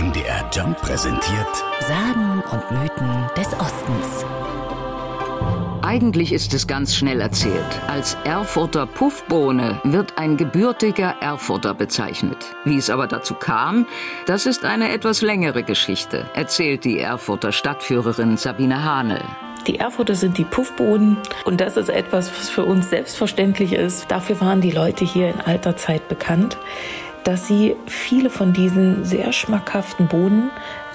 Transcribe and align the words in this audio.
MDR 0.00 0.48
Jump 0.50 0.80
präsentiert 0.80 1.46
Sagen 1.80 2.42
und 2.50 2.70
Mythen 2.70 3.26
des 3.36 3.48
Ostens. 3.52 4.24
Eigentlich 5.82 6.32
ist 6.32 6.54
es 6.54 6.66
ganz 6.66 6.96
schnell 6.96 7.20
erzählt. 7.20 7.82
Als 7.86 8.16
Erfurter 8.24 8.86
Puffbohne 8.86 9.78
wird 9.84 10.16
ein 10.16 10.38
gebürtiger 10.38 11.16
Erfurter 11.20 11.74
bezeichnet. 11.74 12.38
Wie 12.64 12.78
es 12.78 12.88
aber 12.88 13.08
dazu 13.08 13.34
kam, 13.34 13.86
das 14.24 14.46
ist 14.46 14.64
eine 14.64 14.90
etwas 14.90 15.20
längere 15.20 15.64
Geschichte, 15.64 16.30
erzählt 16.32 16.84
die 16.84 16.98
Erfurter 16.98 17.52
Stadtführerin 17.52 18.38
Sabine 18.38 18.82
Hahnel. 18.82 19.20
Die 19.66 19.78
Erfurter 19.78 20.14
sind 20.14 20.38
die 20.38 20.44
Puffbohnen 20.44 21.18
und 21.44 21.60
das 21.60 21.76
ist 21.76 21.90
etwas, 21.90 22.30
was 22.30 22.48
für 22.48 22.64
uns 22.64 22.88
selbstverständlich 22.88 23.74
ist. 23.74 24.10
Dafür 24.10 24.40
waren 24.40 24.62
die 24.62 24.70
Leute 24.70 25.04
hier 25.04 25.28
in 25.28 25.42
alter 25.42 25.76
Zeit 25.76 26.08
bekannt, 26.08 26.56
dass 27.24 27.46
sie 27.46 27.76
viele 27.86 28.30
von 28.30 28.52
diesen 28.52 29.04
sehr 29.04 29.32
schmackhaften 29.32 30.08
Bohnen 30.08 30.50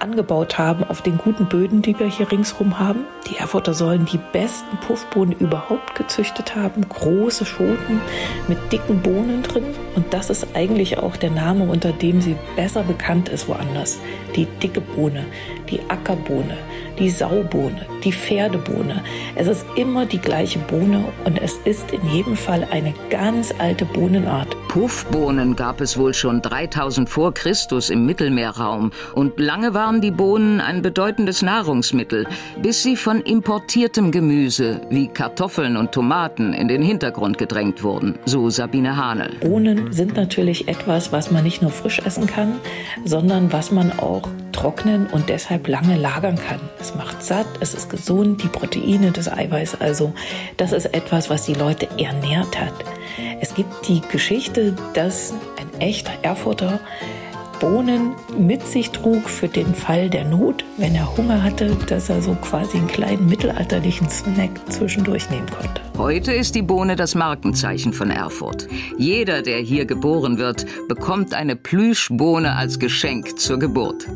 angebaut 0.00 0.58
haben 0.58 0.84
auf 0.84 1.02
den 1.02 1.18
guten 1.18 1.46
Böden, 1.46 1.82
die 1.82 1.98
wir 1.98 2.06
hier 2.06 2.30
ringsrum 2.30 2.78
haben. 2.78 3.04
Die 3.28 3.36
Erfurter 3.36 3.74
sollen 3.74 4.06
die 4.06 4.18
besten 4.32 4.76
Puffbohnen 4.78 5.38
überhaupt 5.38 5.94
gezüchtet 5.94 6.56
haben. 6.56 6.88
Große 6.88 7.44
Schoten 7.44 8.00
mit 8.48 8.72
dicken 8.72 9.00
Bohnen 9.00 9.42
drin. 9.42 9.64
Und 9.94 10.12
das 10.12 10.30
ist 10.30 10.48
eigentlich 10.54 10.98
auch 10.98 11.16
der 11.16 11.30
Name, 11.30 11.64
unter 11.64 11.92
dem 11.92 12.20
sie 12.20 12.36
besser 12.56 12.82
bekannt 12.82 13.28
ist 13.28 13.48
woanders. 13.48 13.98
Die 14.36 14.46
dicke 14.46 14.80
Bohne, 14.80 15.26
die 15.68 15.80
Ackerbohne, 15.88 16.56
die 16.98 17.10
Saubohne, 17.10 17.86
die 18.02 18.12
Pferdebohne. 18.12 19.02
Es 19.34 19.46
ist 19.46 19.66
immer 19.76 20.06
die 20.06 20.18
gleiche 20.18 20.58
Bohne 20.60 21.04
und 21.24 21.40
es 21.40 21.58
ist 21.64 21.92
in 21.92 22.06
jedem 22.08 22.36
Fall 22.36 22.66
eine 22.70 22.94
ganz 23.10 23.52
alte 23.58 23.84
Bohnenart. 23.84 24.56
Puffbohnen 24.70 25.56
gab 25.56 25.80
es 25.80 25.98
wohl 25.98 26.14
schon 26.14 26.42
3000 26.42 27.08
vor 27.08 27.34
Christus 27.34 27.90
im 27.90 28.06
Mittelmeerraum 28.06 28.92
und 29.16 29.40
lange 29.40 29.74
waren 29.74 30.00
die 30.00 30.12
Bohnen 30.12 30.60
ein 30.60 30.80
bedeutendes 30.80 31.42
Nahrungsmittel, 31.42 32.28
bis 32.62 32.84
sie 32.84 32.94
von 32.94 33.20
importiertem 33.20 34.12
Gemüse 34.12 34.80
wie 34.88 35.08
Kartoffeln 35.08 35.76
und 35.76 35.90
Tomaten 35.90 36.52
in 36.52 36.68
den 36.68 36.82
Hintergrund 36.82 37.36
gedrängt 37.36 37.82
wurden, 37.82 38.16
so 38.26 38.48
Sabine 38.48 38.96
Hahnel. 38.96 39.38
Bohnen 39.40 39.92
sind 39.92 40.14
natürlich 40.14 40.68
etwas, 40.68 41.10
was 41.10 41.32
man 41.32 41.42
nicht 41.42 41.62
nur 41.62 41.72
frisch 41.72 41.98
essen 41.98 42.28
kann, 42.28 42.60
sondern 43.04 43.52
was 43.52 43.72
man 43.72 43.90
auch 43.98 44.28
trocknen 44.52 45.08
und 45.08 45.30
deshalb 45.30 45.66
lange 45.66 45.96
lagern 45.96 46.36
kann. 46.36 46.60
Es 46.78 46.94
macht 46.94 47.24
satt, 47.24 47.48
es 47.58 47.74
ist 47.74 47.90
gesund, 47.90 48.44
die 48.44 48.48
Proteine, 48.48 49.10
das 49.10 49.26
Eiweiß 49.32 49.80
also, 49.80 50.12
das 50.58 50.70
ist 50.70 50.94
etwas, 50.94 51.28
was 51.28 51.44
die 51.44 51.54
Leute 51.54 51.88
ernährt 51.98 52.60
hat. 52.60 52.74
Es 53.40 53.54
gibt 53.54 53.88
die 53.88 54.00
Geschichte, 54.00 54.74
dass 54.94 55.34
ein 55.58 55.80
echter 55.80 56.12
Erfurter 56.22 56.80
Bohnen 57.60 58.14
mit 58.38 58.66
sich 58.66 58.90
trug 58.90 59.28
für 59.28 59.46
den 59.46 59.74
Fall 59.74 60.08
der 60.08 60.24
Not, 60.24 60.64
wenn 60.78 60.94
er 60.94 61.14
Hunger 61.16 61.42
hatte, 61.42 61.76
dass 61.86 62.08
er 62.08 62.22
so 62.22 62.34
quasi 62.36 62.78
einen 62.78 62.88
kleinen 62.88 63.26
mittelalterlichen 63.28 64.08
Snack 64.08 64.50
zwischendurch 64.70 65.28
nehmen 65.28 65.48
konnte. 65.50 65.82
Heute 65.98 66.32
ist 66.32 66.54
die 66.54 66.62
Bohne 66.62 66.96
das 66.96 67.14
Markenzeichen 67.14 67.92
von 67.92 68.10
Erfurt. 68.10 68.66
Jeder, 68.96 69.42
der 69.42 69.58
hier 69.58 69.84
geboren 69.84 70.38
wird, 70.38 70.64
bekommt 70.88 71.34
eine 71.34 71.54
Plüschbohne 71.54 72.56
als 72.56 72.78
Geschenk 72.78 73.38
zur 73.38 73.58
Geburt. 73.58 74.06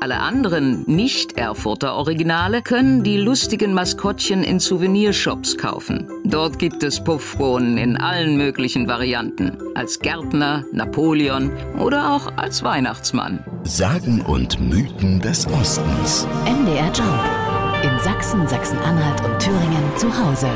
Alle 0.00 0.16
anderen 0.16 0.84
Nicht-Erfurter 0.86 1.94
Originale 1.96 2.62
können 2.62 3.02
die 3.04 3.18
lustigen 3.18 3.74
Maskottchen 3.74 4.42
in 4.42 4.58
Souvenirshops 4.58 5.58
kaufen. 5.58 6.08
Dort 6.26 6.58
gibt 6.58 6.82
es 6.82 7.04
Puffbohnen 7.04 7.76
in 7.76 7.98
allen 7.98 8.38
möglichen 8.38 8.88
Varianten. 8.88 9.58
Als 9.74 9.98
Gärtner, 9.98 10.64
Napoleon 10.72 11.52
oder 11.78 12.14
auch 12.14 12.32
als 12.36 12.62
Weihnachtsmann. 12.62 13.44
Sagen 13.64 14.22
und 14.22 14.58
Mythen 14.58 15.20
des 15.20 15.46
Ostens. 15.46 16.26
MDR 16.46 16.90
Jump. 16.94 17.84
In 17.84 17.98
Sachsen, 18.00 18.48
Sachsen-Anhalt 18.48 19.22
und 19.22 19.38
Thüringen 19.38 19.96
zu 19.96 20.08
Hause. 20.08 20.48